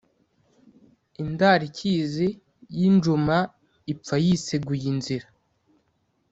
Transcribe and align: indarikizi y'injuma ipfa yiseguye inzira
indarikizi 1.23 2.27
y'injuma 2.77 3.37
ipfa 3.93 4.15
yiseguye 4.25 4.85
inzira 4.93 5.27